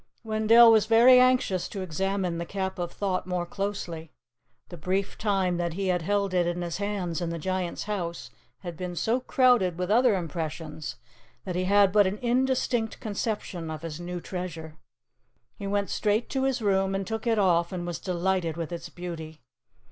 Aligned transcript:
Wendell 0.23 0.71
was 0.71 0.87
very 0.87 1.19
anxious 1.19 1.67
to 1.69 1.83
examine 1.83 2.39
the 2.39 2.43
Cap 2.47 2.79
of 2.79 2.91
Thought 2.91 3.27
more 3.27 3.45
closely. 3.45 4.09
The 4.69 4.75
brief 4.77 5.15
time 5.15 5.57
that 5.57 5.73
he 5.73 5.89
had 5.89 6.01
held 6.01 6.33
it 6.33 6.47
in 6.47 6.63
his 6.63 6.77
hands 6.77 7.21
in 7.21 7.29
the 7.29 7.37
Giant's 7.37 7.83
house 7.83 8.31
had 8.61 8.75
been 8.75 8.95
so 8.95 9.19
crowded 9.19 9.77
with 9.77 9.91
other 9.91 10.15
impressions 10.15 10.95
that 11.45 11.53
he 11.55 11.65
had 11.65 11.91
but 11.91 12.07
an 12.07 12.17
indistinct 12.17 12.99
conception 12.99 13.69
of 13.69 13.83
his 13.83 13.99
new 13.99 14.19
treasure. 14.19 14.75
He 15.59 15.67
went 15.67 15.91
straight 15.91 16.31
to 16.31 16.45
his 16.45 16.63
room 16.63 16.95
and 16.95 17.05
took 17.05 17.27
it 17.27 17.37
off 17.37 17.71
and 17.71 17.85
was 17.85 17.99
delighted 17.99 18.57
with 18.57 18.71
its 18.71 18.89
beauty. 18.89 19.43